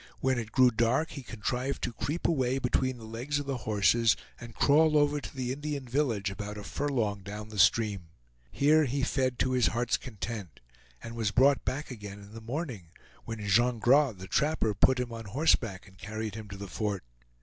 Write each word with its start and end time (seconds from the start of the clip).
When 0.19 0.39
it 0.39 0.51
grew 0.51 0.71
dark 0.71 1.11
he 1.11 1.21
contrived 1.21 1.83
to 1.83 1.93
creep 1.93 2.25
away 2.27 2.57
between 2.57 2.97
the 2.97 3.05
legs 3.05 3.37
of 3.37 3.45
the 3.45 3.57
horses 3.69 4.15
and 4.39 4.55
crawl 4.55 4.97
over 4.97 5.21
to 5.21 5.35
the 5.35 5.51
Indian 5.53 5.87
village, 5.87 6.31
about 6.31 6.57
a 6.57 6.63
furlong 6.63 7.21
down 7.21 7.49
the 7.49 7.59
stream. 7.59 8.07
Here 8.51 8.85
he 8.85 9.03
fed 9.03 9.37
to 9.37 9.51
his 9.51 9.67
heart's 9.67 9.97
content, 9.97 10.59
and 11.03 11.15
was 11.15 11.29
brought 11.29 11.63
back 11.63 11.91
again 11.91 12.19
in 12.19 12.33
the 12.33 12.41
morning, 12.41 12.87
when 13.25 13.47
Jean 13.47 13.77
Gras, 13.77 14.13
the 14.13 14.25
trapper, 14.27 14.73
put 14.73 14.99
him 14.99 15.13
on 15.13 15.25
horseback 15.25 15.87
and 15.87 15.99
carried 15.99 16.33
him 16.33 16.49
to 16.49 16.57
the 16.57 16.65
fort. 16.67 17.03